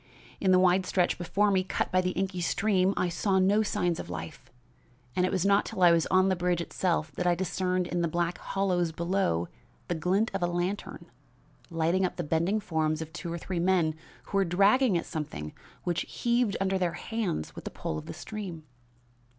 [0.39, 3.99] In the wide stretch before me cut by the inky stream, I saw no signs
[3.99, 4.49] of life,
[5.15, 8.01] and it was not till I was on the bridge itself that I discerned in
[8.01, 9.47] the black hollows below
[9.89, 11.05] the glint of a lantern,
[11.69, 13.93] lighting up the bending forms of two or three men
[14.23, 15.53] who were dragging at something
[15.83, 18.63] which heaved under their hands with the pull of the stream.